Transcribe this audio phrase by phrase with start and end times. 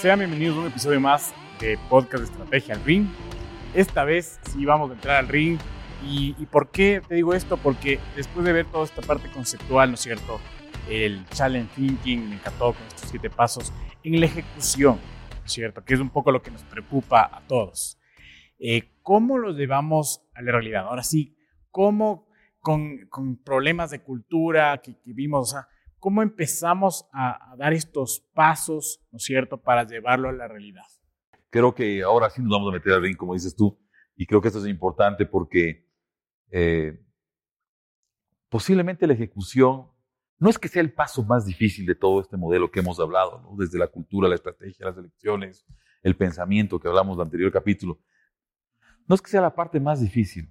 [0.00, 3.06] Sean bienvenidos a un episodio más de Podcast de Estrategia al Ring.
[3.74, 5.58] Esta vez sí vamos a entrar al ring.
[6.02, 7.58] ¿Y, ¿Y por qué te digo esto?
[7.58, 10.40] Porque después de ver toda esta parte conceptual, ¿no es cierto?
[10.88, 14.98] El challenge thinking me encantó con estos siete pasos en la ejecución,
[15.38, 15.84] ¿no es cierto?
[15.84, 17.98] Que es un poco lo que nos preocupa a todos.
[18.58, 20.86] Eh, ¿Cómo lo llevamos a la realidad?
[20.86, 21.36] Ahora sí,
[21.70, 22.26] ¿cómo
[22.60, 25.68] con, con problemas de cultura que, que vimos, o sea,
[26.00, 30.82] cómo empezamos a, a, dar estos pasos, ¿no es cierto?, para llevarlo a la realidad.
[31.50, 33.78] Creo que ahora sí nos vamos a meter al ring, como dices tú,
[34.16, 35.86] y creo que esto es importante porque
[36.50, 37.00] eh,
[38.48, 39.88] posiblemente la ejecución
[40.38, 43.42] no es que sea el paso más difícil de todo este modelo que hemos hablado,
[43.58, 45.66] desde la cultura, la estrategia, las elecciones,
[46.02, 48.00] el pensamiento que hablamos del anterior capítulo.
[49.06, 50.50] No es que sea la parte más difícil,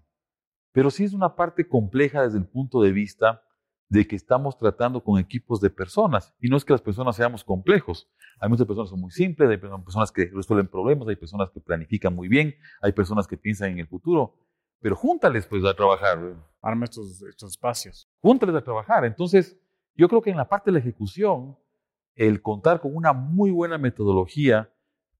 [0.71, 3.43] pero sí es una parte compleja desde el punto de vista
[3.89, 6.33] de que estamos tratando con equipos de personas.
[6.39, 8.07] Y no es que las personas seamos complejos.
[8.39, 11.59] Hay muchas personas que son muy simples, hay personas que resuelven problemas, hay personas que
[11.59, 14.35] planifican muy bien, hay personas que piensan en el futuro.
[14.79, 16.19] Pero júntales pues a trabajar.
[16.61, 18.07] Arma estos, estos espacios.
[18.21, 19.05] Júntales a trabajar.
[19.05, 19.59] Entonces,
[19.95, 21.57] yo creo que en la parte de la ejecución,
[22.15, 24.71] el contar con una muy buena metodología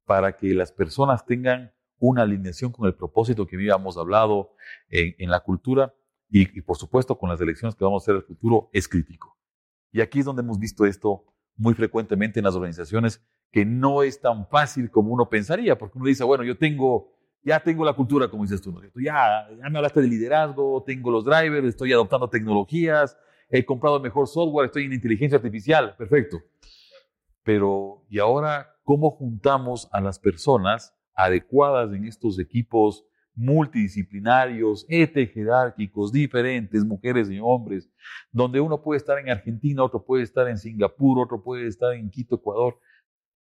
[0.06, 4.54] para que las personas tengan una alineación con el propósito que habíamos hablado
[4.90, 5.94] en, en la cultura
[6.30, 9.38] y, por supuesto con las elecciones que vamos a hacer en el futuro es crítico.
[9.92, 14.22] Y aquí es donde hemos visto esto muy frecuentemente en las organizaciones, que no es
[14.22, 17.12] tan fácil como uno pensaría, porque uno dice, bueno, yo tengo,
[17.44, 18.82] ya tengo la cultura, como dices tú, ¿no?
[19.02, 23.18] ya, ya me hablaste de liderazgo, tengo los drivers, estoy adoptando tecnologías,
[23.50, 26.38] he comprado el mejor software, estoy en inteligencia artificial, perfecto.
[27.44, 33.06] Pero, ¿y ahora cómo juntamos a las personas adecuadas en estos equipos
[33.40, 37.90] multidisciplinarios, jerárquicos, diferentes, mujeres y hombres,
[38.32, 42.10] donde uno puede estar en Argentina, otro puede estar en Singapur, otro puede estar en
[42.10, 42.78] Quito, Ecuador.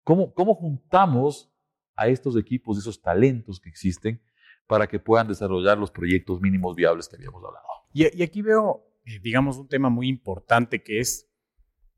[0.03, 1.53] ¿Cómo, cómo juntamos
[1.97, 4.21] a estos equipos, esos talentos que existen,
[4.67, 7.65] para que puedan desarrollar los proyectos mínimos viables que habíamos hablado?
[7.91, 11.29] Y, aquí veo, eh, digamos, un tema muy importante que es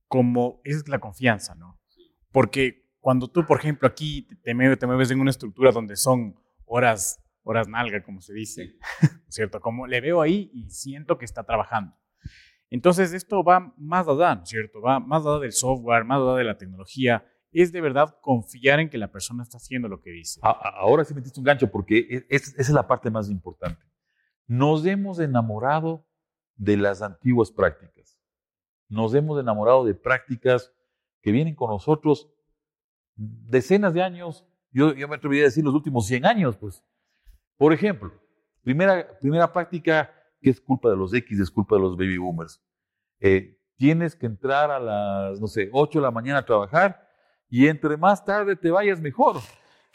[0.07, 1.79] como es la confianza, ¿no?
[2.31, 7.20] Porque cuando tú, por ejemplo, aquí te, te mueves en una estructura donde son horas,
[7.43, 8.77] horas nalga, como se dice,
[9.29, 9.59] ¿cierto?
[9.59, 11.95] Como le veo ahí y siento que está trabajando.
[12.69, 14.81] Entonces, esto va más allá, ¿no es cierto?
[14.81, 17.25] Va más allá del software, más allá de la tecnología.
[17.51, 20.39] Es de verdad confiar en que la persona está haciendo lo que dice.
[20.41, 23.83] Ahora sí metiste un gancho porque es, esa es la parte más importante.
[24.47, 26.07] Nos hemos enamorado
[26.55, 28.17] de las antiguas prácticas.
[28.87, 30.73] Nos hemos enamorado de prácticas
[31.21, 32.31] que vienen con nosotros
[33.15, 36.83] decenas de años, yo, yo me atrevería a decir los últimos 100 años, pues.
[37.61, 38.11] Por ejemplo,
[38.63, 40.11] primera, primera práctica
[40.41, 42.59] que es culpa de los X, es culpa de los baby boomers.
[43.19, 47.07] Eh, tienes que entrar a las, no sé, 8 de la mañana a trabajar
[47.47, 49.35] y entre más tarde te vayas mejor.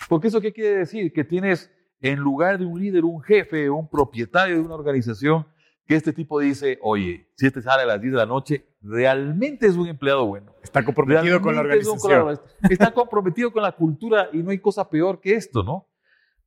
[0.09, 1.13] Porque eso qué quiere decir?
[1.13, 1.69] Que tienes
[2.01, 5.45] en lugar de un líder, un jefe, un propietario de una organización,
[5.89, 9.67] que este tipo dice, oye, si este sale a las 10 de la noche, realmente
[9.67, 10.53] es un empleado bueno.
[10.63, 12.39] Está comprometido con la organización.
[12.71, 15.89] Está comprometido con la cultura y no hay cosa peor que esto, ¿no?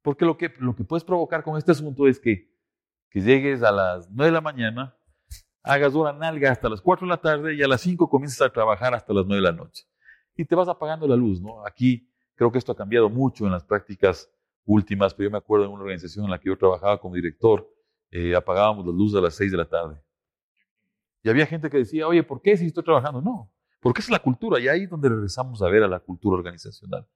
[0.02, 2.50] Porque lo que, lo que puedes provocar con este asunto es que,
[3.10, 4.98] que llegues a las 9 de la mañana,
[5.64, 8.50] hagas una nalga hasta las 4 de la tarde y a las 5 comiences a
[8.50, 9.86] trabajar hasta las 9 de la noche.
[10.36, 11.66] Y te vas apagando la luz, ¿no?
[11.66, 14.32] Aquí creo que esto ha cambiado mucho en las prácticas
[14.66, 17.68] últimas, pero yo me acuerdo de una organización en la que yo trabajaba como director,
[18.12, 20.02] eh, apagábamos las luces a las 6 de la tarde.
[21.24, 23.22] Y había gente que decía, oye, ¿por qué si estoy trabajando?
[23.22, 23.52] No,
[23.82, 27.08] porque es la cultura y ahí es donde regresamos a ver a la cultura organizacional.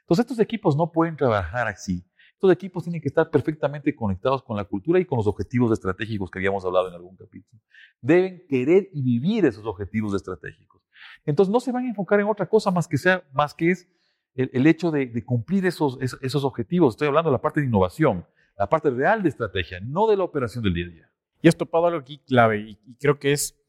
[0.00, 2.04] Entonces estos equipos no pueden trabajar así.
[2.40, 6.30] Estos equipos tienen que estar perfectamente conectados con la cultura y con los objetivos estratégicos
[6.30, 7.60] que habíamos hablado en algún capítulo.
[8.00, 10.80] Deben querer y vivir esos objetivos estratégicos.
[11.26, 13.90] Entonces no se van a enfocar en otra cosa más que, sea, más que es
[14.34, 16.94] el, hecho de, cumplir esos, esos, objetivos.
[16.94, 18.24] Estoy hablando de la parte de innovación,
[18.56, 21.10] la parte real de estrategia, no de la operación del día a día.
[21.42, 23.60] Y has topado algo aquí clave y, creo que es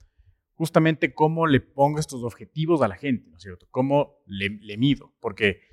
[0.54, 3.68] justamente cómo le pongo estos objetivos a la gente, ¿no es cierto?
[3.70, 5.71] Cómo le mido, porque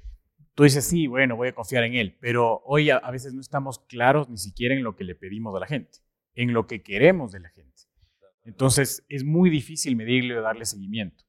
[0.58, 3.78] tú dices, sí, bueno, voy a confiar en él, pero hoy a, veces no estamos
[3.78, 6.00] claros ni siquiera en lo que le pedimos a la gente,
[6.34, 7.82] en lo que queremos de la gente.
[8.42, 11.22] Entonces es muy difícil medirle o darle seguimiento.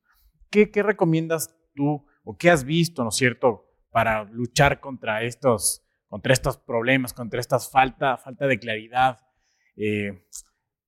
[0.49, 5.85] ¿Qué, qué recomiendas tú o qué has visto, ¿no es cierto?, para luchar contra estos
[6.07, 9.19] contra estos problemas, contra esta falta, falta de claridad,
[9.75, 10.25] eh,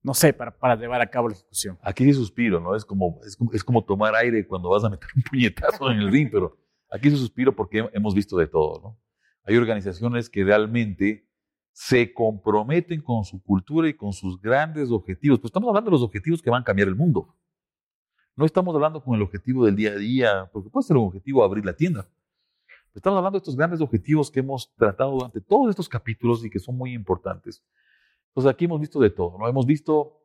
[0.02, 1.78] no sé, para, llevar a cabo la ejecución.
[1.80, 2.74] Aquí sí suspiro, ¿no?
[2.74, 5.98] Es como, es, como, es como tomar aire cuando vas a meter un puñetazo en
[5.98, 6.58] el ring, pero
[6.92, 8.98] aquí sí suspiro porque hemos visto de todo, ¿no?
[9.44, 11.28] Hay organizaciones que realmente
[11.72, 15.40] se comprometen con su cultura y con sus grandes objetivos.
[15.40, 17.34] Pues estamos hablando de los objetivos que van a cambiar el mundo.
[18.36, 21.42] No estamos hablando con el objetivo del día a día, porque puede ser un objetivo
[21.42, 22.08] abrir la tienda,
[22.94, 26.58] Estamos hablando de estos grandes objetivos que hemos tratado durante todos estos capítulos y que
[26.58, 27.64] son muy importantes.
[28.28, 29.48] Entonces aquí hemos visto de todo, ¿no?
[29.48, 30.20] Hemos visto,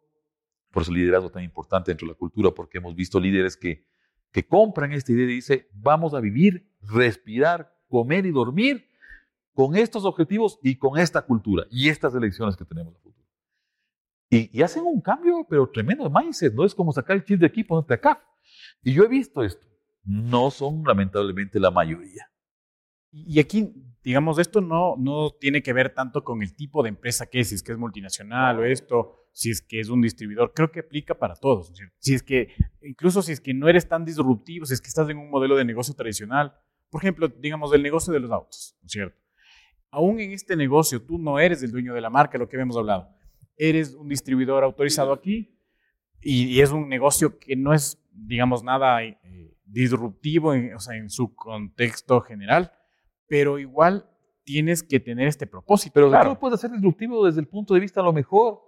[0.71, 3.85] por eso liderazgo tan importante dentro de la cultura, porque hemos visto líderes que,
[4.31, 8.87] que compran esta idea y dicen, vamos a vivir, respirar, comer y dormir
[9.53, 13.25] con estos objetivos y con esta cultura y estas elecciones que tenemos futuro.
[14.29, 17.47] Y, hacen un cambio, pero tremendo de mindset, no es como sacar el chip de
[17.47, 18.21] aquí y ponerte acá.
[18.83, 19.65] Y yo he visto esto.
[20.03, 22.29] No son lamentablemente la mayoría.
[23.11, 23.73] Y aquí,
[24.03, 27.49] digamos, esto no, no tiene que ver tanto con el tipo de empresa que es,
[27.49, 30.79] si es que es multinacional o esto, si es que es un distribuidor, creo que
[30.79, 31.71] aplica para todos.
[31.99, 35.07] Si es que, incluso si es que no eres tan disruptivo, si es que estás
[35.09, 36.55] en un modelo de negocio tradicional,
[36.89, 39.21] por ejemplo, digamos, del negocio de los autos, ¿no es cierto?
[39.91, 42.77] Aún en este negocio, tú no eres el dueño de la marca, lo que hemos
[42.77, 43.09] hablado.
[43.55, 45.55] Eres un distribuidor autorizado aquí
[46.19, 49.17] y, es un negocio que no es, digamos, nada eh,
[49.65, 52.71] disruptivo o sea, en su contexto general
[53.27, 54.09] pero igual
[54.43, 55.93] tienes que tener este propósito.
[55.93, 56.39] Pero claro.
[56.39, 58.61] puede ser disruptivo desde el punto de vista a lo mejor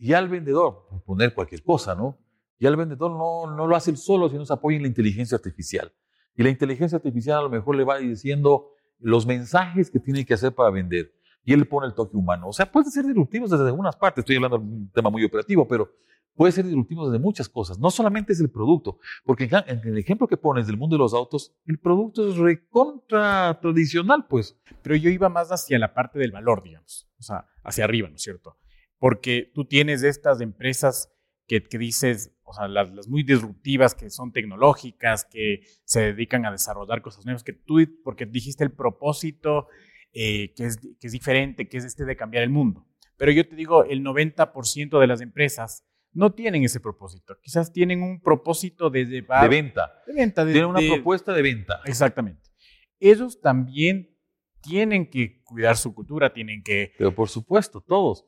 [0.00, 2.18] ya el vendedor, poner cualquier cosa, ¿no?
[2.58, 5.36] Ya el vendedor no, no lo hace él solo, sino se apoya en la inteligencia
[5.36, 5.92] artificial.
[6.36, 10.34] Y la inteligencia artificial a lo mejor le va diciendo los mensajes que tiene que
[10.34, 11.12] hacer para vender.
[11.44, 12.48] Y él pone el toque humano.
[12.48, 14.22] O sea, puede ser disruptivo desde algunas partes.
[14.22, 15.90] Estoy hablando de un tema muy operativo, pero
[16.34, 17.78] puede ser disruptivo desde muchas cosas.
[17.78, 21.14] No solamente es el producto, porque en el ejemplo que pones del mundo de los
[21.14, 24.58] autos, el producto es recontra tradicional, pues.
[24.82, 28.16] Pero yo iba más hacia la parte del valor, digamos, o sea, hacia arriba, ¿no
[28.16, 28.56] es cierto?
[29.00, 31.12] Porque tú tienes estas empresas
[31.48, 36.46] que, que dices, o sea, las, las, muy disruptivas, que son tecnológicas, que se dedican
[36.46, 39.66] a desarrollar cosas nuevas, que tú, porque dijiste el propósito,
[40.12, 42.86] eh, que, es, que es diferente, que es este de cambiar el mundo.
[43.16, 47.38] Pero yo te digo, el 90% de las empresas no tienen ese propósito.
[47.42, 50.02] Quizás tienen un propósito de, de venta.
[50.06, 50.44] De venta.
[50.44, 51.80] tienen una propuesta de venta.
[51.84, 52.50] Exactamente.
[52.98, 54.16] Ellos también
[54.62, 56.92] tienen que cuidar su cultura, tienen que...
[56.98, 58.26] Pero por supuesto, todos.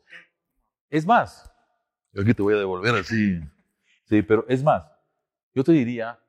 [0.92, 1.50] Es más,
[2.12, 3.40] yo aquí te voy a devolver así.
[4.04, 4.84] Sí, pero es más,
[5.54, 6.20] yo te diría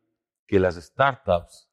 [0.48, 1.69] que las startups,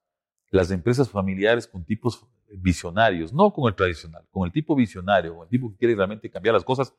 [0.50, 5.44] las empresas familiares con tipos visionarios, no con el tradicional, con el tipo visionario, con
[5.44, 6.92] el tipo que quiere realmente cambiar las cosas,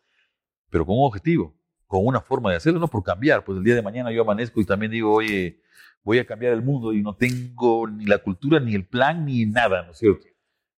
[0.69, 1.53] pero con un objetivo
[1.91, 4.61] con una forma de hacerlo, no por cambiar, pues el día de mañana yo amanezco
[4.61, 5.59] y también digo, oye,
[6.05, 9.45] voy a cambiar el mundo y no tengo ni la cultura, ni el plan, ni
[9.45, 10.25] nada, ¿no es cierto?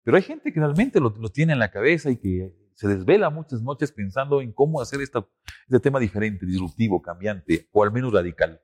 [0.04, 3.62] Pero hay gente que realmente lo, tiene en la cabeza y que se desvela muchas
[3.62, 5.24] noches pensando en cómo hacer esta,
[5.68, 8.60] este tema diferente, disruptivo, cambiante, o al menos radical.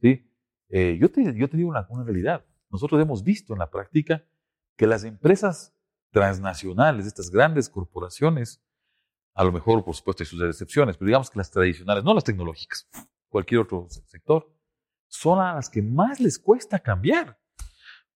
[0.00, 0.24] ¿sí?
[0.68, 2.46] Eh, yo, te, yo te digo una, realidad.
[2.70, 4.24] Nosotros hemos visto en la práctica
[4.76, 5.74] que las empresas
[6.12, 8.62] transnacionales, estas grandes corporaciones,
[9.34, 12.22] a lo mejor, por supuesto, hay sus excepciones, pero digamos que las tradicionales, no las
[12.22, 12.88] tecnológicas,
[13.30, 14.48] cualquier otro sector,
[15.08, 17.36] son las que más les cuesta cambiar,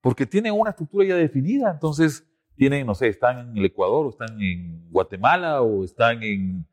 [0.00, 2.24] porque tienen una estructura ya definida, entonces
[2.56, 6.66] tienen, no sé, están en el Ecuador, o están en Guatemala, o están en,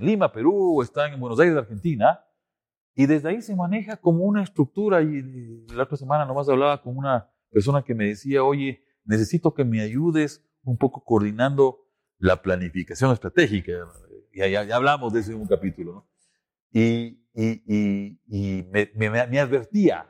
[0.00, 2.24] Lima, Perú, o están en Buenos Aires, Argentina,
[2.94, 6.96] y desde ahí se maneja como una estructura, y la otra semana nomás hablaba con
[6.96, 11.88] una persona que me decía, oye, necesito que me ayudes un poco coordinando
[12.18, 13.72] la planificación estratégica.
[14.34, 15.92] Ya, ya, hablamos de ese un capítulo.
[15.92, 16.08] ¿no?
[16.72, 20.06] Y, y, y, me, me, advertía,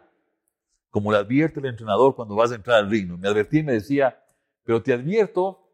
[0.91, 3.73] como le advierte el entrenador cuando vas a entrar al ring, me advertía y me
[3.73, 4.19] decía,
[4.69, 5.67] pero te advierto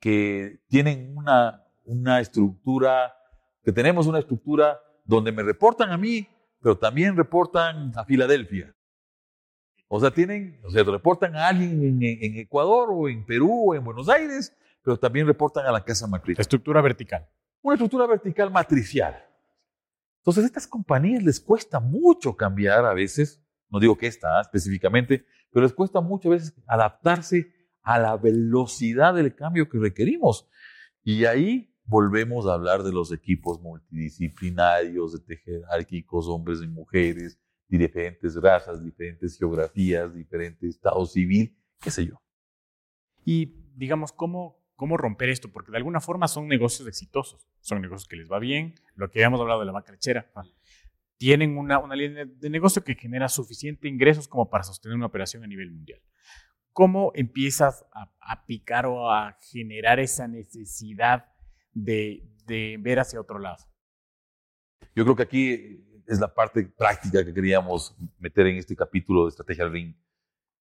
[0.00, 3.14] que tienen una, una estructura,
[3.62, 6.26] que tenemos una estructura donde me reportan a mí,
[6.60, 8.74] pero también reportan a Filadelfia.
[9.86, 13.74] O sea, tienen, o sea, reportan a alguien en, en Ecuador o en Perú o
[13.76, 16.36] en Buenos Aires, pero también reportan a la casa matriz.
[16.40, 17.28] Estructura vertical.
[17.62, 19.24] Una estructura vertical matricial.
[20.18, 24.40] Entonces, a estas compañías les cuesta mucho cambiar a veces, no digo que esta ¿ah?
[24.40, 30.48] específicamente, pero les cuesta mucho a veces adaptarse a la velocidad del cambio que requerimos.
[31.02, 38.36] Y ahí volvemos a hablar de los equipos multidisciplinarios, de jerárquicos, hombres y mujeres, diferentes
[38.36, 42.20] razas, diferentes geografías, diferentes estado civil, qué sé yo.
[43.24, 48.08] Y digamos, ¿cómo, cómo romper esto, porque de alguna forma son negocios exitosos, son negocios
[48.08, 50.30] que les va bien, lo que habíamos hablado de la vaca lechera,
[51.16, 55.44] tienen una, una línea de negocio que genera suficiente ingresos como para sostener una operación
[55.44, 56.00] a nivel mundial.
[56.72, 61.26] ¿Cómo empiezas a, picar o a generar esa necesidad
[61.72, 63.64] de, de ver hacia otro lado?
[64.94, 69.30] Yo creo que aquí es la parte práctica que queríamos meter en este capítulo de
[69.30, 69.94] Estrategia Ring.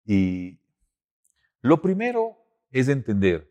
[0.06, 0.58] Y
[1.60, 2.36] lo primero
[2.70, 3.50] es entender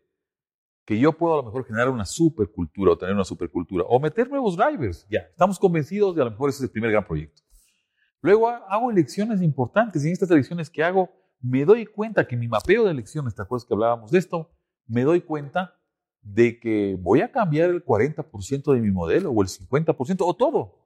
[0.84, 4.28] que yo puedo a lo mejor generar una supercultura o tener una supercultura o meter
[4.28, 5.06] nuevos drivers.
[5.08, 7.42] Ya, estamos convencidos de a lo mejor ese es el primer gran proyecto.
[8.20, 11.10] Luego hago elecciones importantes y en estas elecciones que hago
[11.44, 14.50] me doy cuenta que mi mapeo de elecciones, ¿te acuerdas que hablábamos de esto?
[14.86, 15.78] Me doy cuenta
[16.22, 20.78] de que voy a cambiar el 40% de mi modelo o el 50% o todo.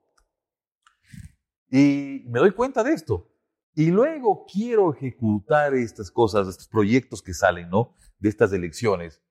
[1.70, 3.30] Y me doy cuenta de esto.
[3.74, 7.94] Y luego quiero ejecutar estas cosas, estos proyectos que salen, ¿no?
[8.18, 9.22] De estas elecciones.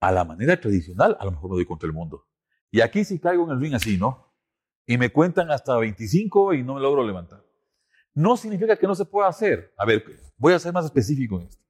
[0.00, 2.28] A la manera tradicional, a lo mejor me doy contra el mundo.
[2.70, 4.32] Y aquí sí caigo en el ring así, ¿no?
[4.86, 7.47] Y me cuentan hasta 25 y no me logro levantar.
[8.14, 9.72] No significa que no se pueda hacer.
[9.76, 10.04] A ver,
[10.36, 11.64] voy a ser más específico en esto.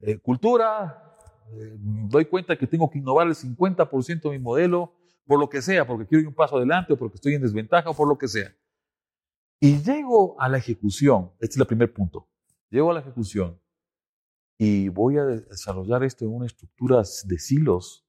[0.00, 1.16] Eh, cultura,
[1.52, 4.94] eh, doy cuenta que tengo que innovar el 50% de mi modelo,
[5.26, 7.90] por lo que sea, porque quiero ir un paso adelante o porque estoy en desventaja
[7.90, 8.54] o por lo que sea.
[9.60, 12.28] Y llego a la ejecución, este es el primer punto,
[12.70, 13.60] llego a la ejecución
[14.56, 18.06] y voy a desarrollar esto en una estructura de silos,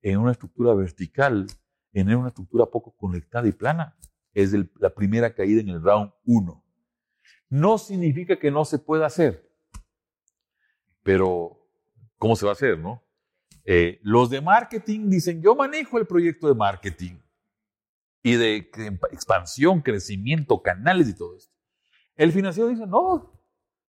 [0.00, 1.46] en una estructura vertical,
[1.92, 3.96] en una estructura poco conectada y plana.
[4.36, 6.62] Es la primera caída en el round 1.
[7.48, 9.50] No significa que no se pueda hacer,
[11.02, 11.58] pero
[12.18, 13.02] ¿cómo se va a hacer, no?
[13.64, 17.14] Eh, los de marketing dicen, yo manejo el proyecto de marketing
[18.22, 18.70] y de
[19.10, 21.54] expansión, crecimiento, canales y todo esto.
[22.14, 23.40] El financiero dice, no,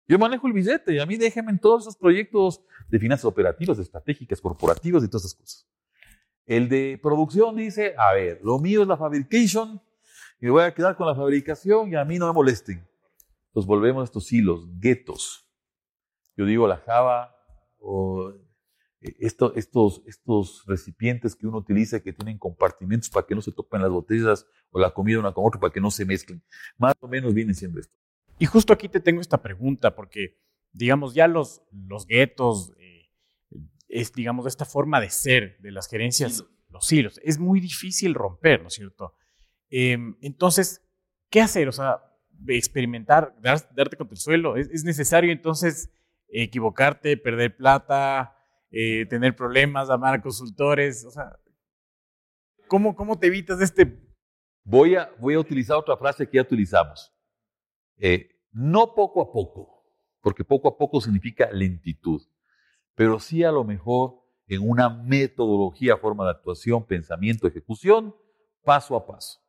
[0.07, 3.79] yo manejo el billete y a mí déjenme en todos esos proyectos de finanzas operativas,
[3.79, 5.67] estratégicas, corporativas y todas esas cosas.
[6.45, 9.81] El de producción dice, a ver, lo mío es la fabrication
[10.39, 12.87] y me voy a quedar con la fabricación y a mí no me molesten.
[13.47, 15.47] Entonces volvemos a estos hilos, guetos.
[16.35, 17.35] Yo digo la Java
[17.79, 18.33] o
[19.01, 23.81] eh, estos, estos recipientes que uno utiliza que tienen compartimentos para que no se topen
[23.81, 26.43] las botellas o la comida una con otra, para que no se mezclen.
[26.77, 27.95] Más o menos viene siendo esto.
[28.37, 30.37] Y justo aquí te tengo esta pregunta, porque,
[30.73, 33.09] digamos, ya los, los guetos, eh,
[33.87, 38.61] es, digamos, esta forma de ser de las gerencias, los hilos, es muy difícil romper,
[38.61, 39.13] ¿no es cierto?
[39.77, 40.81] Em, entonces,
[41.29, 41.67] ¿qué hacer?
[41.67, 42.01] O sea,
[42.47, 44.55] experimentar, darte contra el suelo.
[44.55, 45.91] ¿Es, es necesario entonces
[46.29, 48.37] equivocarte, perder plata,
[48.71, 51.37] eh, tener problemas, llamar a consultores, o sea,
[52.69, 54.01] ¿cómo, cómo te evitas este?
[54.63, 57.13] Voy a, voy a utilizar otra frase que ya utilizamos.
[57.97, 59.83] Eh, no poco a poco,
[60.21, 62.21] porque poco a poco significa lentitud,
[62.95, 68.15] pero sí a lo mejor en una metodología, forma de actuación, pensamiento, ejecución,
[68.63, 69.44] paso a paso.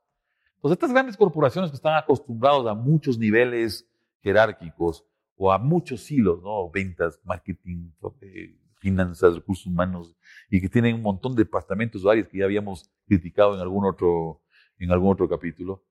[0.66, 3.88] Entonces, estas grandes corporaciones que están acostumbrados a muchos niveles
[4.20, 5.06] jerárquicos
[5.36, 6.68] o a muchos hilos, ¿no?
[6.70, 10.16] Ventas, marketing, eh, finanzas, recursos humanos,
[10.50, 14.42] y que tienen un montón de departamentos o que ya habíamos criticado en algún otro,
[14.78, 15.84] en algún otro capítulo,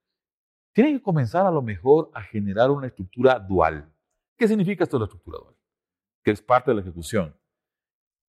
[0.74, 3.90] tienen que comenzar a lo mejor a generar una estructura dual.
[4.38, 5.56] ¿Qué significa esto de la estructura dual?
[6.22, 7.34] Que es parte de la ejecución.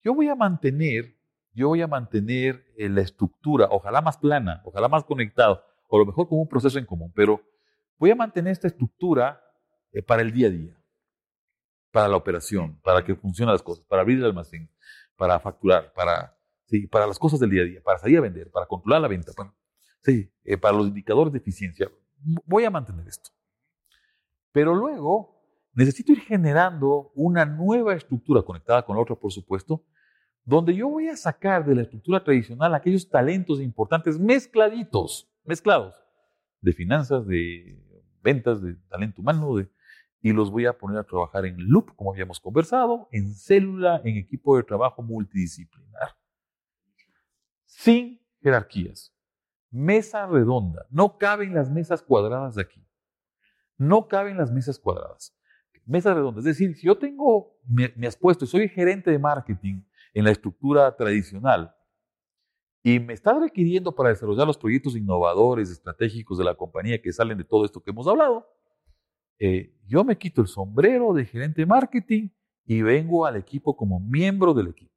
[0.02, 1.18] Yo voy a mantener,
[1.52, 6.00] yo voy a mantener eh, la estructura, ojalá más plana, ojalá más conectado, o a
[6.00, 7.42] lo mejor con un proceso en común, pero
[7.98, 9.42] voy a mantener esta estructura
[9.92, 10.80] eh, para el día a día
[11.90, 14.70] para la operación, para que funcionen las cosas, para abrir el almacén,
[15.16, 18.50] para facturar, para, sí, para las cosas del día a día, para salir a vender,
[18.50, 19.52] para controlar la venta, para,
[20.02, 21.90] sí, eh, para los indicadores de eficiencia.
[22.44, 23.30] Voy a mantener esto.
[24.52, 25.42] Pero luego
[25.72, 29.84] necesito ir generando una nueva estructura conectada con la otra, por supuesto,
[30.44, 35.94] donde yo voy a sacar de la estructura tradicional aquellos talentos importantes mezcladitos, mezclados,
[36.60, 37.76] de finanzas, de
[38.22, 39.68] ventas, de talento humano, de,
[40.22, 44.16] y los voy a poner a trabajar en loop, como habíamos conversado, en célula, en
[44.16, 46.16] equipo de trabajo multidisciplinar.
[47.64, 49.12] Sin jerarquías.
[49.70, 50.86] Mesa redonda.
[50.88, 52.86] No caben las mesas cuadradas de aquí.
[53.76, 55.36] No caben las mesas cuadradas.
[55.84, 56.40] Mesa redonda.
[56.40, 59.82] Es decir, si yo tengo, me, me has puesto, soy gerente de marketing
[60.14, 61.74] en la estructura tradicional
[62.82, 67.36] y me está requiriendo para desarrollar los proyectos innovadores, estratégicos de la compañía que salen
[67.36, 68.46] de todo esto que hemos hablado,
[69.38, 72.28] eh, yo me quito el sombrero de gerente de marketing
[72.64, 74.92] y vengo al equipo como miembro del equipo.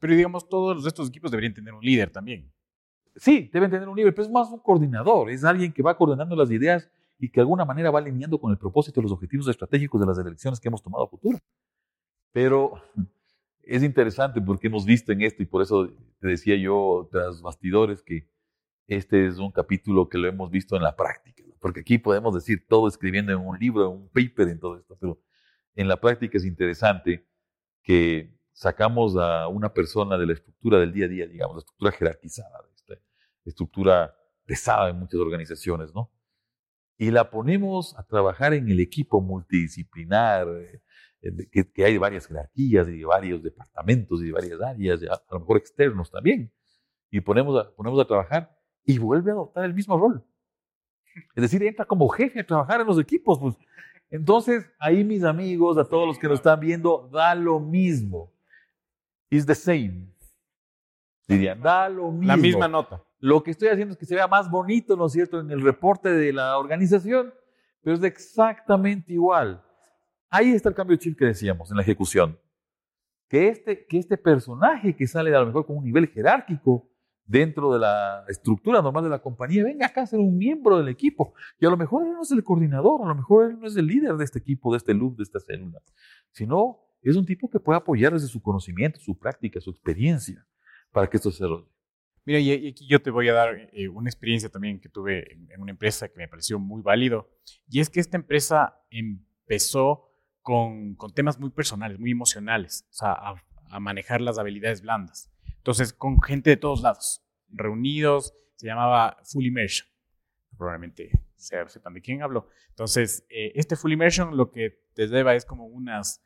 [0.00, 2.52] Pero digamos, todos estos equipos deberían tener un líder también.
[3.16, 6.34] Sí, deben tener un líder, pero es más un coordinador, es alguien que va coordinando
[6.34, 9.46] las ideas y que de alguna manera va alineando con el propósito y los objetivos
[9.48, 11.38] estratégicos de las elecciones que hemos tomado a futuro.
[12.32, 12.72] Pero
[13.62, 15.88] es interesante porque hemos visto en esto, y por eso
[16.20, 18.28] te decía yo tras bastidores, que
[18.86, 22.66] este es un capítulo que lo hemos visto en la práctica porque aquí podemos decir
[22.68, 25.22] todo escribiendo en un libro, en un paper, en todo esto, pero
[25.76, 27.24] en la práctica es interesante
[27.84, 31.92] que sacamos a una persona de la estructura del día a día, digamos, la estructura
[31.92, 32.94] jerarquizada, esta
[33.44, 34.12] estructura
[34.44, 36.10] pesada en muchas organizaciones, ¿no?
[36.98, 40.48] Y la ponemos a trabajar en el equipo multidisciplinar,
[41.22, 46.10] eh, que, hay varias jerarquías y varios departamentos y varias áreas, a, lo mejor externos
[46.10, 46.52] también,
[47.10, 50.24] y ponemos a, ponemos a trabajar y vuelve a adoptar el mismo rol.
[51.34, 53.38] Es decir, entra como jefe a trabajar en los equipos.
[53.38, 53.54] Pues,
[54.10, 58.32] Entonces, ahí mis amigos, a todos los que nos están viendo, da lo mismo.
[59.30, 60.08] Is the same.
[61.28, 62.26] Dirían, da lo mismo.
[62.26, 63.02] La misma nota.
[63.18, 65.62] Lo que estoy haciendo es que se vea más bonito, ¿no es cierto?, en el
[65.62, 67.32] reporte de la organización,
[67.82, 69.62] pero es exactamente igual.
[70.34, 72.40] Ahí está el cambio de chip que decíamos en la ejecución.
[73.28, 76.88] Que este, que este personaje que sale a lo mejor con un nivel jerárquico
[77.26, 80.88] dentro de la estructura normal de la compañía, venga acá a ser un miembro del
[80.88, 81.34] equipo.
[81.60, 83.76] Y a lo mejor él no es el coordinador, a lo mejor él no es
[83.76, 85.82] el líder de este equipo, de este loop, de esta célula,
[86.30, 90.46] sino es un tipo que puede apoyar desde su conocimiento, su práctica, su experiencia,
[90.92, 91.68] para que esto se desarrolle.
[92.24, 95.60] Mira, y aquí yo te voy a dar eh, una experiencia también que tuve en,
[95.60, 97.28] una empresa que me pareció muy válido.
[97.68, 100.11] Y es que esta empresa empezó
[100.42, 105.30] con, temas muy personales, muy emocionales, o sea, a, a, manejar las habilidades blandas.
[105.56, 109.88] Entonces, con gente de todos lados, reunidos, se llamaba Full Immersion.
[110.56, 112.48] Probablemente sepan de quién hablo.
[112.70, 116.22] Entonces, eh, este Full Immersion lo que te lleva es como unas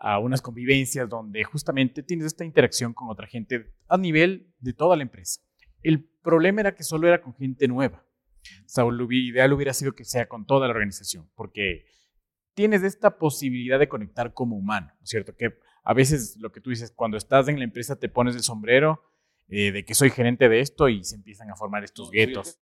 [0.00, 4.96] a unas convivencias donde justamente tienes esta interacción con otra gente a nivel de toda
[4.96, 5.40] la empresa.
[5.82, 8.04] El problema era que solo era con gente nueva.
[8.64, 11.86] O sea, lo ideal hubiera sido que sea con toda la organización, porque
[12.58, 15.36] tienes esta posibilidad de conectar como humano, ¿no es cierto?
[15.36, 18.42] Que a veces lo que tú dices, cuando estás en la empresa te pones el
[18.42, 19.00] sombrero
[19.46, 22.58] eh, de que soy gerente de esto y se empiezan a formar estos guetos.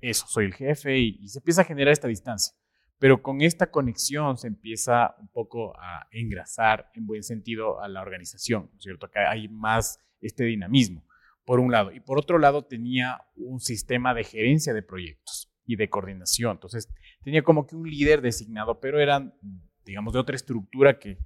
[0.00, 2.54] Eso, soy el jefe y se empieza a generar esta distancia.
[3.00, 8.02] Pero con esta conexión se empieza un poco a engrasar en buen sentido a la
[8.02, 9.06] organización, ¿cierto?
[9.06, 11.04] Acá hay más este dinamismo,
[11.44, 11.90] por un lado.
[11.90, 16.52] Y por otro lado, tenía un sistema de gerencia de proyectos y de coordinación.
[16.52, 16.88] Entonces,
[17.22, 19.34] tenía como que un líder designado, pero eran,
[19.84, 21.18] digamos, de otra estructura que,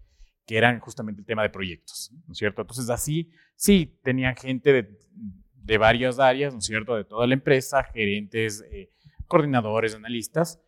[0.46, 2.62] que eran justamente el tema de proyectos, ¿no es cierto?
[2.62, 4.98] Entonces, así, sí, tenían gente de,
[5.54, 6.94] de varias áreas, ¿no es cierto?
[6.94, 8.90] De toda la empresa, gerentes, eh,
[9.26, 10.60] coordinadores, analistas,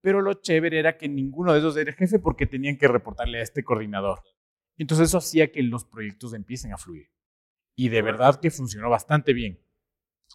[0.00, 3.42] pero lo chévere era que ninguno de esos era jefe porque tenían que reportarle a
[3.42, 4.20] este coordinador.
[4.76, 7.10] Entonces eso hacía que los proyectos empiecen a fluir.
[7.76, 9.60] Y de verdad que funcionó bastante bien.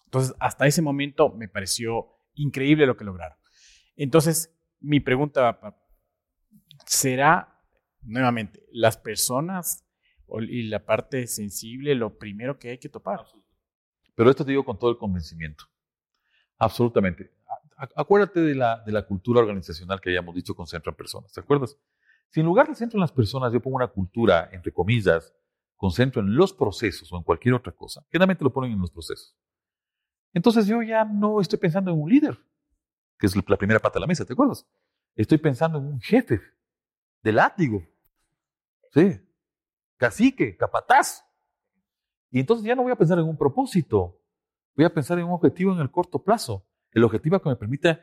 [0.05, 3.37] Entonces hasta ese momento me pareció increíble lo que lograron.
[3.95, 5.59] Entonces mi pregunta
[6.85, 7.61] será,
[8.01, 9.85] nuevamente, las personas
[10.49, 13.25] y la parte sensible lo primero que hay que topar.
[14.15, 15.65] Pero esto te digo con todo el convencimiento.
[16.57, 17.35] Absolutamente
[17.95, 21.77] acuérdate de la, cultura organizacional que habíamos dicho con centro en personas, ¿te acuerdas?
[22.29, 25.33] Si en lugar de centro en las personas yo pongo una cultura, entre comillas,
[25.75, 28.91] con centro en los procesos o en cualquier otra cosa, generalmente lo ponen en los
[28.91, 29.35] procesos.
[30.35, 32.37] Entonces yo ya no estoy pensando en un líder,
[33.17, 34.67] que es la primera pata de la mesa, ¿te acuerdas?
[35.15, 36.39] Estoy pensando en un jefe
[37.23, 37.81] de látigo,
[38.93, 39.19] ¿sí?
[39.97, 41.25] Cacique, capataz.
[42.29, 44.21] Y entonces ya no voy a pensar en un propósito,
[44.75, 48.01] voy a pensar en un objetivo en el corto plazo el objetivo que me permita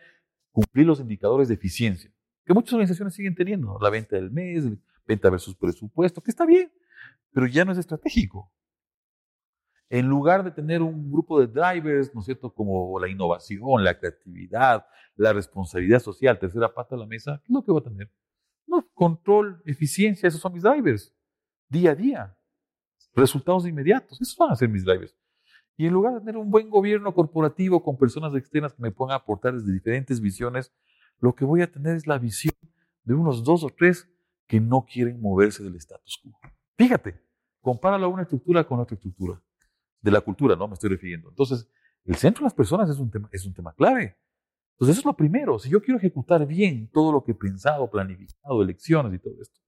[0.53, 2.13] cumplir los indicadores de eficiencia,
[2.45, 4.65] que muchas organizaciones siguen teniendo, la venta del mes,
[5.07, 6.71] venta versus presupuesto, que está bien,
[7.33, 8.53] pero ya no es estratégico.
[9.93, 13.99] En lugar de tener un grupo de drivers, ¿no es cierto?, como la innovación, la
[13.99, 17.91] creatividad, la responsabilidad social, tercera pata de la mesa, ¿qué es lo que voy a
[17.91, 18.11] tener?
[18.67, 21.15] No, control, eficiencia, esos son mis drivers,
[21.69, 22.35] día a día.
[23.15, 25.15] Resultados inmediatos, esos van a ser mis drivers.
[25.77, 29.15] Y en lugar de tener un buen gobierno corporativo con personas externas que me puedan
[29.15, 30.73] aportar desde diferentes visiones,
[31.21, 32.55] lo que voy a tener es la visión
[33.05, 34.09] de unos dos o tres
[34.47, 36.33] que no quieren moverse del status quo.
[36.79, 37.21] Fíjate,
[37.61, 39.39] compáralo a una estructura con otra estructura.
[40.03, 40.69] De la cultura, ¿no?
[40.69, 41.31] Me estoy refiriendo.
[41.31, 41.69] Entonces,
[42.05, 44.19] el centro de las personas es un tema, es un tema clave.
[44.75, 45.59] Entonces, eso es lo primero.
[45.59, 49.61] Si yo quiero ejecutar bien todo lo que he pensado, planificado, elecciones y todo esto,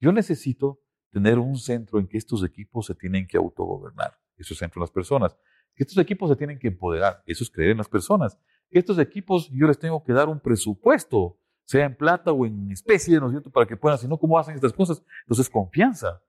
[0.00, 4.18] yo necesito tener un centro en que estos equipos se tienen que autogobernar.
[4.36, 5.36] Eso es centro en las personas.
[5.74, 7.22] Que estos equipos se tienen que empoderar.
[7.24, 8.38] Eso es creer en las personas.
[8.68, 12.70] Que estos equipos yo les tengo que dar un presupuesto, sea en plata o en
[12.70, 13.50] especie, ¿no es cierto?
[13.50, 15.02] Para que puedan, si no, ¿cómo hacen estas cosas?
[15.22, 16.22] Entonces, confianza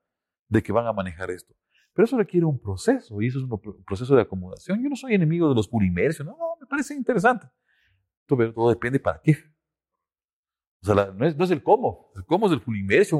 [0.48, 1.54] de que van a manejar esto.
[1.96, 4.84] Pero eso requiere un proceso y eso es un proceso de acomodación.
[4.84, 7.48] Yo no soy enemigo de los purimercios, no, no, me parece interesante.
[8.28, 9.38] Pero todo depende para qué.
[10.82, 12.12] O sea, no, es, no, es, el cómo.
[12.18, 12.78] El cómo es el full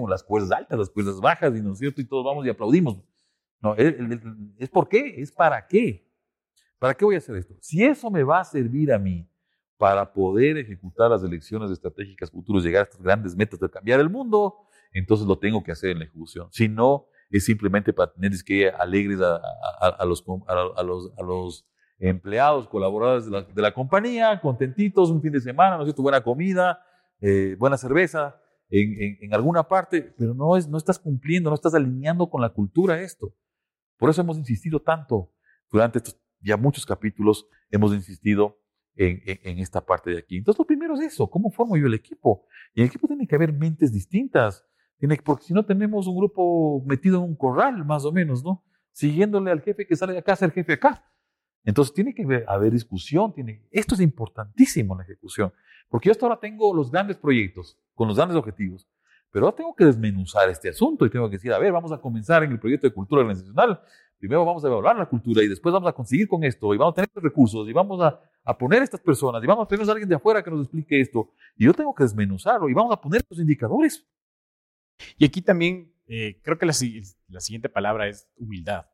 [0.10, 3.02] las cuerdas altas, las cuerdas bajas, y no es cierto, y todos vamos y aplaudimos.
[3.62, 6.06] No, es por qué, es para qué.
[6.78, 7.56] ¿Para qué voy a hacer esto?
[7.62, 9.26] Si eso me va a servir a mí
[9.78, 14.10] para poder ejecutar las elecciones estratégicas futuras, llegar a estas grandes metas de cambiar el
[14.10, 16.50] mundo, entonces lo tengo que hacer en la ejecución.
[16.52, 21.66] Si no, es simplemente para tener que alegres a, los,
[22.00, 26.02] empleados, colaboradores de la, compañía, contentitos, un fin de semana, ¿no es cierto?
[26.02, 26.80] Buena comida,
[27.22, 31.74] eh, buena cerveza en, en, alguna parte, pero no, es, no estás cumpliendo, no estás
[31.74, 33.34] alineando con la cultura esto.
[33.98, 35.32] Por eso hemos insistido tanto
[35.72, 36.02] durante
[36.42, 38.60] ya muchos capítulos, hemos insistido
[38.96, 40.38] en, esta parte de aquí.
[40.38, 42.46] Entonces, lo primero es eso, ¿cómo formo yo el equipo?
[42.74, 44.66] Y en el equipo tiene que haber mentes distintas,
[45.24, 48.64] porque si no tenemos un grupo metido en un corral, más o menos, ¿no?
[48.92, 51.04] Siguiéndole al jefe que sale de acá, ser jefe acá.
[51.66, 55.52] Entonces tiene que haber, discusión, tiene, esto es importantísimo en la ejecución,
[55.90, 58.88] porque yo hasta ahora tengo los grandes proyectos, con los grandes objetivos,
[59.32, 61.98] pero ahora tengo que desmenuzar este asunto y tengo que decir, a ver, vamos a
[61.98, 63.82] comenzar en el proyecto de cultura organizacional,
[64.20, 66.94] primero vamos a evaluar la cultura y después vamos a conseguir con esto y vamos
[66.94, 69.90] a tener estos recursos y vamos a, a poner estas personas y vamos a tener
[69.90, 72.94] a alguien de afuera que nos explique esto y yo tengo que desmenuzarlo y vamos
[72.94, 74.06] a poner estos indicadores.
[75.18, 78.86] Y aquí también eh, creo que la, siguiente palabra es humildad.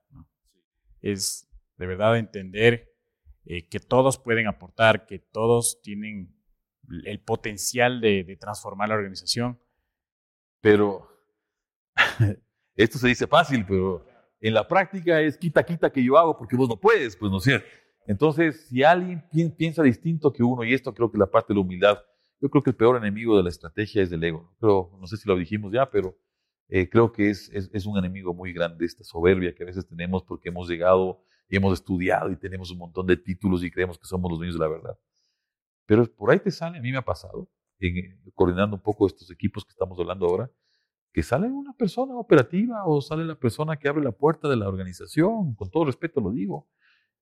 [1.02, 2.94] Es de verdad entender
[3.46, 6.36] eh, que todos pueden aportar, que todos tienen
[7.06, 9.60] el potencial de, transformar la organización.
[10.62, 11.08] Pero
[12.76, 14.06] esto se dice fácil, pero
[14.40, 17.38] en la práctica es quita, quita que yo hago porque vos no puedes, pues no
[17.38, 17.68] es cierto.
[18.08, 19.24] Entonces, si alguien
[19.56, 22.00] piensa distinto que uno, y esto creo que la parte de la humildad,
[22.42, 24.52] yo creo que el peor enemigo de la estrategia es el ego.
[24.62, 26.18] No sé si lo dijimos ya, pero
[26.68, 29.86] eh, creo que es, es, es, un enemigo muy grande esta soberbia que a veces
[29.88, 34.00] tenemos porque hemos llegado y hemos estudiado y tenemos un montón de títulos y creemos
[34.00, 34.98] que somos los dueños de la verdad.
[35.86, 37.50] Pero por ahí te sale, a mí me ha pasado,
[37.80, 40.50] en, coordinando un poco estos equipos que estamos hablando ahora,
[41.14, 44.70] que sale una persona operativa o sale la persona que abre la puerta de la
[44.70, 46.70] organización, con todo respeto lo digo,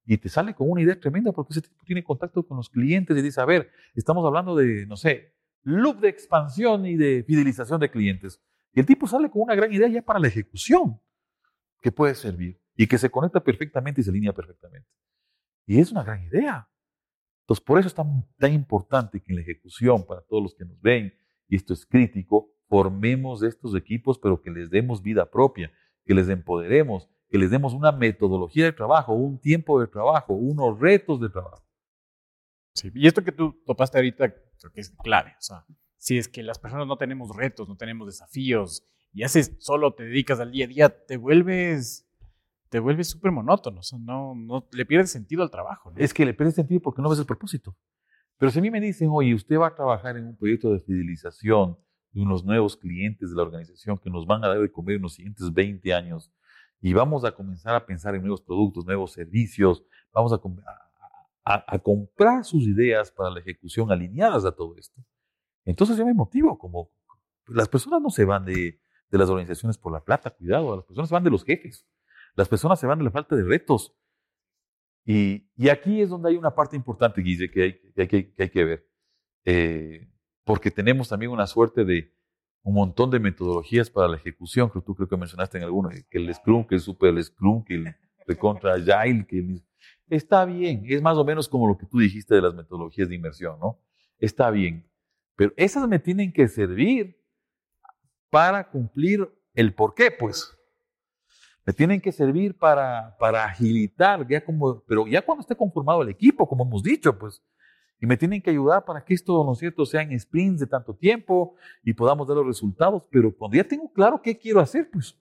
[0.05, 3.15] y te sale con una idea tremenda porque ese tipo tiene contacto con los clientes
[3.17, 5.33] y dice, a ver, estamos hablando de, no sé,
[5.63, 8.41] loop de expansión y de fidelización de clientes.
[8.73, 10.99] Y el tipo sale con una gran idea ya para la ejecución
[11.81, 14.87] que puede servir y que se conecta perfectamente y se alinea perfectamente.
[15.65, 16.67] Y es una gran idea.
[17.41, 20.65] Entonces, por eso es tan, tan importante que en la ejecución, para todos los que
[20.65, 21.13] nos ven,
[21.47, 25.71] y esto es crítico, formemos estos equipos, pero que les demos vida propia,
[26.05, 30.79] que les empoderemos, que les demos una metodología de trabajo, un tiempo de trabajo, unos
[30.79, 31.63] retos de trabajo.
[32.73, 35.31] Sí, y esto que tú topaste ahorita creo que es clave.
[35.37, 35.65] O sea,
[35.97, 40.03] si es que las personas no tenemos retos, no tenemos desafíos, y haces solo te
[40.03, 42.05] dedicas al día a día, te vuelves
[42.69, 45.91] te vuelves súper monótono, o sea, no, no, le pierdes sentido al trabajo.
[45.97, 47.75] Es que le pierdes sentido porque no ves el propósito.
[48.37, 50.79] Pero si a mí me dicen, oye, usted va a trabajar en un proyecto de
[50.79, 51.77] fidelización
[52.11, 55.01] de unos nuevos clientes de la organización que nos van a dar de comer en
[55.01, 56.31] los siguientes 20 años
[56.81, 60.39] y vamos a comenzar a pensar en nuevos productos, nuevos servicios, vamos a,
[61.43, 65.01] a, comprar sus ideas para la ejecución alineadas a todo esto.
[65.65, 66.91] Entonces yo me motivo, como
[67.47, 71.09] las personas no se van de, de las organizaciones por la plata, cuidado, las personas
[71.09, 71.85] se van de los jefes.
[72.35, 73.95] Las personas se van de la falta de retos.
[75.05, 78.87] Y, aquí es donde hay una parte importante, Guille, que hay que, hay que, ver.
[79.45, 80.07] Eh,
[80.43, 82.13] porque tenemos también una suerte de
[82.63, 86.17] un montón de metodologías para la ejecución, que tú creo que mencionaste en alguno, que
[86.17, 87.95] el Scrum, que es Super Scrum, que el
[88.27, 89.61] Recontra Agile, que
[90.09, 93.15] está bien, es más o menos como lo que tú dijiste de las metodologías de
[93.15, 93.79] inmersión, ¿no?
[94.19, 94.87] Está bien,
[95.35, 97.17] pero esas me tienen que servir
[98.29, 100.55] para cumplir el por qué, pues.
[101.65, 106.09] Me tienen que servir para, para agilitar, ya como, pero ya cuando esté conformado el
[106.09, 107.41] equipo, como hemos dicho, pues.
[107.99, 110.93] Y me tienen que ayudar para que esto, ¿no es cierto?, sean sprints de tanto
[110.93, 113.07] tiempo y podamos dar los resultados.
[113.11, 115.17] Pero cuando ya tengo claro qué quiero hacer, pues.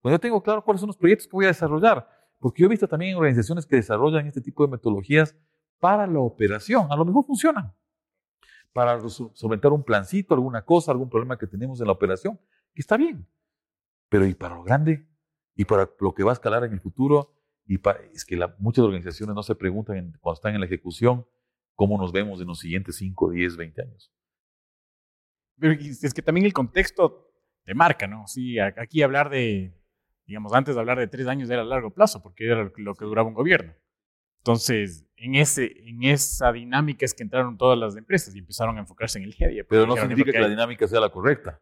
[0.00, 2.08] Cuando ya tengo claro cuáles son los proyectos que voy a desarrollar.
[2.38, 5.36] Porque yo he visto también organizaciones que desarrollan este tipo de metodologías
[5.80, 6.86] para la operación.
[6.90, 7.74] A lo mejor funcionan.
[8.72, 12.38] Para solventar un plancito, alguna cosa, algún problema que tenemos en la operación,
[12.74, 13.26] que está bien.
[14.08, 15.08] Pero ¿y para lo grande?
[15.58, 17.34] y para lo que va a escalar en el futuro.
[17.66, 17.80] Y
[18.14, 21.26] es que muchas organizaciones no se preguntan cuando están en la ejecución
[21.78, 24.12] cómo nos vemos en los siguientes 5, 10, 20 años.
[25.60, 27.30] Pero es que también el contexto
[27.64, 28.26] te marca, ¿no?
[28.26, 29.72] Sí, aquí hablar de,
[30.26, 33.04] digamos, antes de hablar de tres años era a largo plazo, porque era lo que
[33.04, 33.74] duraba un gobierno.
[34.38, 38.80] Entonces, en, ese, en esa dinámica es que entraron todas las empresas y empezaron a
[38.80, 39.64] enfocarse en el día a día.
[39.68, 41.60] Pero no significa que, la dinámica sea la correcta.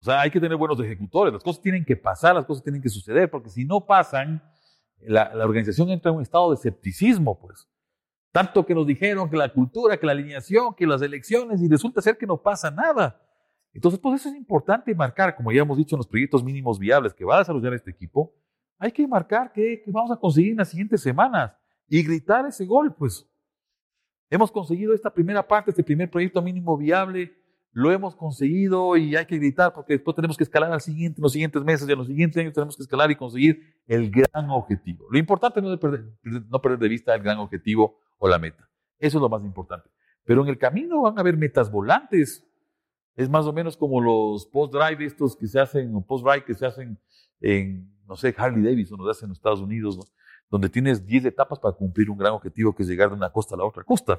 [0.00, 2.80] O sea, hay que tener buenos ejecutores, las cosas tienen que pasar, las cosas tienen
[2.80, 4.42] que suceder, porque si no pasan,
[5.00, 7.69] la, organización entra en un estado de escepticismo, pues.
[8.32, 12.00] Tanto que nos dijeron que la cultura, que la alineación, que las elecciones, y resulta
[12.00, 13.20] ser que no pasa nada.
[13.72, 17.14] Entonces, pues eso es importante marcar, como ya hemos dicho en los proyectos mínimos viables
[17.14, 18.34] que va a desarrollar este equipo,
[18.78, 21.52] hay que marcar que vamos a conseguir en las siguientes semanas
[21.88, 23.26] y gritar ese gol, pues.
[24.30, 27.32] Hemos conseguido esta primera parte, este primer proyecto mínimo viable,
[27.72, 31.22] lo hemos conseguido y hay que gritar porque después tenemos que escalar al siguiente, en
[31.22, 34.50] los siguientes meses y en los siguientes años tenemos que escalar y conseguir el gran
[34.50, 35.06] objetivo.
[35.10, 38.70] Lo importante no es perder, no perder de vista el gran objetivo o la meta.
[38.98, 39.90] Eso es lo más importante.
[40.24, 42.46] Pero en el camino van a haber metas volantes.
[43.16, 46.66] Es más o menos como los post-drive estos que se hacen, o post-drive que se
[46.66, 47.00] hacen
[47.40, 49.98] en, no sé, Harley Davidson, lo hacen en los Estados Unidos,
[50.48, 53.54] donde tienes 10 etapas para cumplir un gran objetivo que es llegar de una costa
[53.54, 54.18] a la otra costa.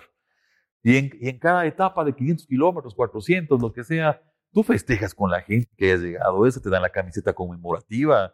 [0.83, 5.13] Y en, y en cada etapa de 500 kilómetros, 400, lo que sea, tú festejas
[5.13, 8.33] con la gente que hayas llegado, eso te dan la camiseta conmemorativa,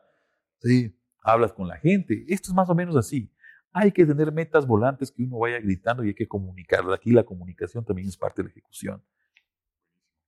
[0.60, 0.97] ¿sí?
[1.21, 2.23] hablas con la gente.
[2.27, 3.30] Esto es más o menos así.
[3.73, 6.95] Hay que tener metas volantes que uno vaya gritando y hay que comunicarlas.
[6.95, 9.03] Aquí la comunicación también es parte de la ejecución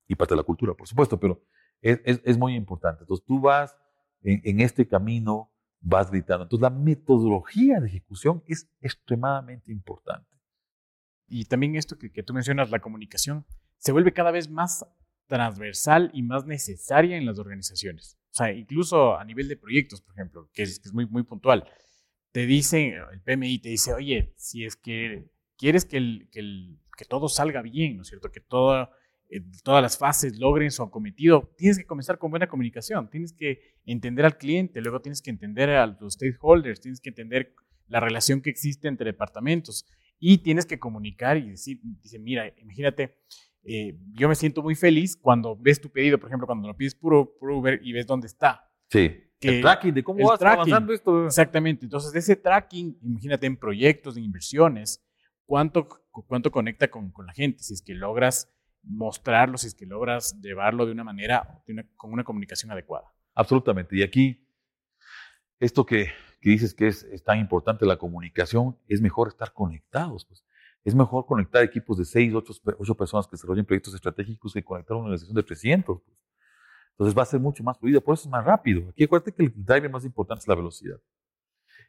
[0.07, 1.41] y parte de la cultura, por supuesto, pero
[1.81, 3.03] es, muy importante.
[3.03, 3.77] Entonces tú vas
[4.21, 6.43] en, este camino, vas gritando.
[6.43, 10.27] Entonces la metodología de ejecución es extremadamente importante.
[11.27, 13.45] Y también esto que, que, tú mencionas, la comunicación,
[13.77, 14.85] se vuelve cada vez más
[15.27, 18.17] transversal y más necesaria en las organizaciones.
[18.31, 21.23] O sea, incluso a nivel de proyectos, por ejemplo, que es, que es muy, muy
[21.23, 21.65] puntual.
[22.31, 25.25] Te dicen, el PMI te dice, oye, si es que
[25.57, 28.31] quieres que, el, que, el, que todo salga bien, ¿no es cierto?
[28.31, 28.89] Que todo,
[29.29, 33.59] eh, todas las fases logren su acometido, tienes que comenzar con buena comunicación, tienes que
[33.85, 37.53] entender al cliente, luego tienes que entender a los stakeholders, tienes que entender
[37.87, 39.85] la relación que existe entre departamentos
[40.19, 43.17] y tienes que comunicar y decir, dice, mira, imagínate,
[43.63, 46.95] eh, yo me siento muy feliz cuando ves tu pedido, por ejemplo, cuando lo pides
[46.95, 48.69] puro, puro Uber y ves dónde está.
[48.89, 49.28] Sí.
[49.39, 51.25] Que el tracking de cómo vas tracking, avanzando esto.
[51.25, 51.85] Exactamente.
[51.85, 55.01] Entonces, ese tracking, imagínate en proyectos, en inversiones,
[55.45, 55.87] cuánto,
[56.27, 57.63] cuánto conecta con, con la gente.
[57.63, 58.51] Si es que logras
[58.83, 63.13] mostrarlo, si es que logras llevarlo de una manera, de una, con una comunicación adecuada.
[63.33, 63.95] Absolutamente.
[63.95, 64.45] Y aquí,
[65.59, 70.25] esto que, que dices que es, es, tan importante la comunicación, es mejor estar conectados.
[70.25, 70.43] Pues.
[70.83, 74.95] Es mejor conectar equipos de 6, 8, 8 personas que desarrollen proyectos estratégicos que conectar
[74.95, 76.01] una organización de 300.
[76.01, 76.17] Pues.
[76.99, 78.89] Entonces va a ser mucho más fluido, por eso es más rápido.
[78.89, 80.99] Aquí acuérdate que el driver más importante es la velocidad.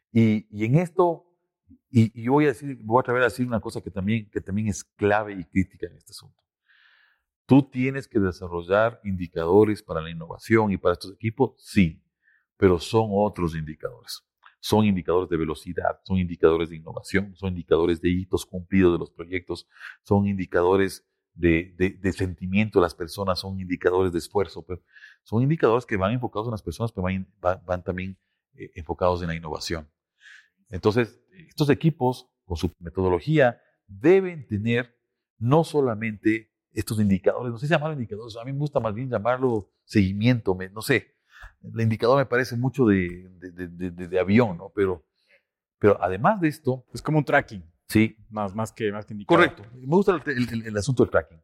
[0.09, 1.25] Y, y en esto,
[1.89, 4.39] y, y, voy a decir, voy a atrever a decir una cosa que también, que
[4.39, 6.41] también es clave y crítica en este asunto.
[7.45, 12.01] Tú tienes que desarrollar indicadores para la innovación y para estos equipos, sí,
[12.55, 14.23] pero son otros indicadores.
[14.61, 19.11] Son indicadores de velocidad, son indicadores de innovación, son indicadores de hitos cumplidos de los
[19.11, 19.67] proyectos,
[20.03, 24.81] son indicadores de, sentimiento las personas, son indicadores de esfuerzo, pero
[25.23, 27.07] son indicadores que van enfocados en las personas, pero
[27.41, 28.17] van, también
[28.55, 29.89] eh, enfocados en la innovación.
[30.69, 34.97] Entonces, estos equipos, con su metodología, deben tener
[35.37, 39.09] no solamente estos indicadores, no sé si llamarlo indicadores, a mí me gusta más bien
[39.09, 41.15] llamarlo seguimiento, me, no sé,
[41.63, 44.71] el indicador me parece mucho de, de, de, de, avión, ¿no?
[44.73, 45.05] Pero,
[45.79, 46.85] pero además de esto...
[46.93, 47.63] Es como un tracking.
[47.91, 48.17] Sí.
[48.29, 49.53] Más, más, que, más que indicador.
[49.53, 49.63] Correcto.
[49.75, 51.41] Me gusta el, el, el asunto del tracking.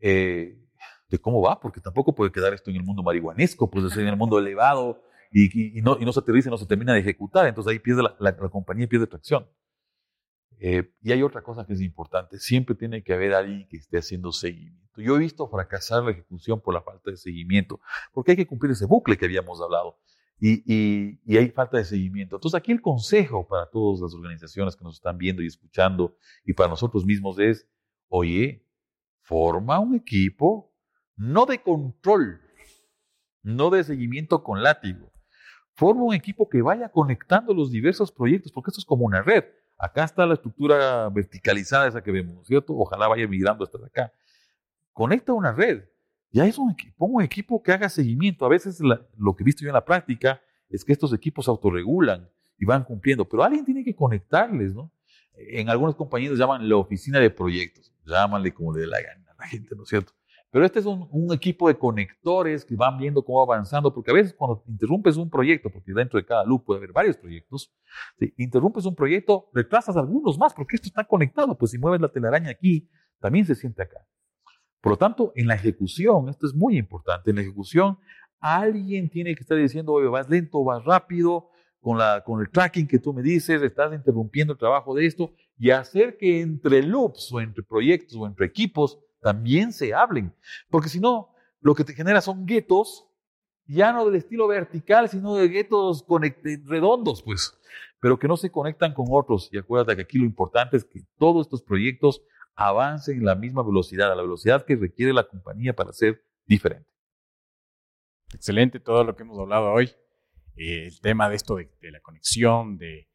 [0.00, 0.62] Eh,
[1.08, 4.16] de cómo va, porque tampoco puede quedar esto en el mundo marihuanesco, pues en el
[4.16, 7.46] mundo elevado y, y, y, no, y no se aterriza, no se termina de ejecutar,
[7.46, 9.48] entonces ahí pierde la, la, la compañía pierde tracción.
[10.58, 13.98] Eh, y hay otra cosa que es importante, siempre tiene que haber alguien que esté
[13.98, 15.00] haciendo seguimiento.
[15.00, 17.80] Yo he visto fracasar la ejecución por la falta de seguimiento,
[18.12, 19.98] porque hay que cumplir ese bucle que habíamos hablado
[20.38, 22.36] y, hay falta de seguimiento.
[22.36, 26.52] Entonces aquí el consejo para todas las organizaciones que nos están viendo y escuchando y
[26.52, 27.68] para nosotros mismos es,
[28.08, 28.66] oye,
[29.22, 30.72] forma un equipo
[31.16, 32.40] no de control,
[33.42, 35.10] no de seguimiento con látigo.
[35.74, 39.44] Forma un equipo que vaya conectando los diversos proyectos, porque esto es como una red.
[39.78, 42.74] Acá está la estructura verticalizada esa que vemos, ¿cierto?
[42.74, 44.12] Ojalá vaya migrando hasta acá.
[44.92, 45.84] Conecta una red.
[46.36, 48.44] Ya es un equipo, un equipo que haga seguimiento.
[48.44, 52.28] A veces lo que he visto yo en la práctica es que estos equipos autorregulan
[52.58, 54.92] y van cumpliendo, pero alguien tiene que conectarles, ¿no?
[55.34, 59.34] En algunas compañías llaman la oficina de proyectos, llámanle como le dé la gana a
[59.44, 60.12] la gente, ¿no es cierto?
[60.50, 64.10] Pero este es un, un, equipo de conectores que van viendo cómo va avanzando, porque
[64.10, 67.72] a veces cuando interrumpes un proyecto, porque dentro de cada loop puede haber varios proyectos,
[68.18, 72.12] si interrumpes un proyecto, retrasas algunos más, porque esto está conectado, pues si mueves la
[72.12, 74.06] telaraña aquí, también se siente acá.
[74.80, 77.98] Por lo tanto, en la ejecución, esto es muy importante, en la ejecución,
[78.40, 81.48] alguien tiene que estar diciendo, oye, vas lento, vas rápido,
[81.80, 85.70] con, con el tracking que tú me dices, estás interrumpiendo el trabajo de esto, y
[85.70, 90.34] hacer que entre loops o entre proyectos o entre equipos, también se hablen.
[90.70, 93.08] Porque si no, lo que te genera son guetos,
[93.66, 96.04] ya no del estilo vertical, sino de guetos
[96.64, 97.58] redondos, pues,
[98.00, 99.48] pero que no se conectan con otros.
[99.52, 102.22] Y acuérdate que aquí lo importante es que todos estos proyectos
[102.56, 106.88] avancen en la misma velocidad, a la velocidad que requiere la compañía para ser diferente.
[108.34, 109.92] Excelente todo lo que hemos hablado hoy.
[110.56, 113.08] Eh, el tema de esto de, de la conexión, de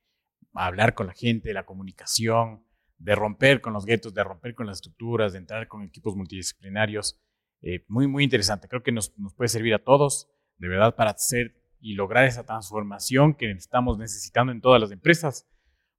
[0.53, 2.65] hablar con la gente, la comunicación,
[3.01, 7.19] de romper con los guetos, de romper con las estructuras, de entrar con equipos multidisciplinarios.
[7.61, 8.67] Eh, muy, muy interesante.
[8.67, 12.45] Creo que nos, nos, puede servir a todos, de verdad, para hacer y lograr esa
[12.45, 15.47] transformación que estamos necesitando en todas las empresas,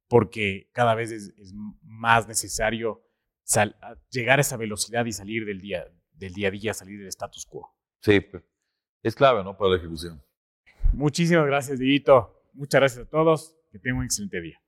[0.07, 3.02] porque cada vez es, es más necesario
[3.43, 3.75] sal,
[4.09, 7.45] llegar a esa velocidad y salir del día, del día a día, salir del status
[7.45, 7.75] quo.
[8.01, 8.25] Sí,
[9.01, 9.57] es clave, ¿no?
[9.57, 10.23] Para la ejecución.
[10.93, 12.41] Muchísimas gracias, Dieguito.
[12.53, 13.57] Muchas gracias a todos.
[13.71, 14.61] Que tenga un excelente día.